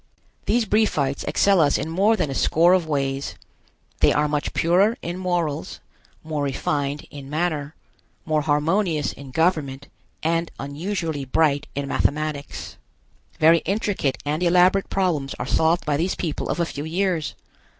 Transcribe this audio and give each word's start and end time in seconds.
These 0.47 0.65
Briefites 0.65 1.23
excel 1.25 1.61
us 1.61 1.77
in 1.77 1.87
more 1.87 2.15
than 2.15 2.31
a 2.31 2.33
score 2.33 2.73
of 2.73 2.87
ways. 2.87 3.35
They 3.99 4.11
are 4.11 4.27
much 4.27 4.51
purer 4.55 4.97
in 5.03 5.19
morals, 5.19 5.79
more 6.23 6.41
refined 6.41 7.05
in 7.11 7.29
manner, 7.29 7.75
more 8.25 8.41
harmonious 8.41 9.13
in 9.13 9.29
government, 9.29 9.89
and 10.23 10.49
unusually 10.59 11.23
bright 11.23 11.67
in 11.75 11.87
mathematics. 11.87 12.77
Very 13.37 13.59
intricate 13.59 14.17
and 14.25 14.41
elaborate 14.41 14.89
problems 14.89 15.35
are 15.37 15.45
solved 15.45 15.85
by 15.85 15.97
these 15.97 16.15
people 16.15 16.49
of 16.49 16.59
a 16.59 16.65
few 16.65 16.83
years. 16.83 17.35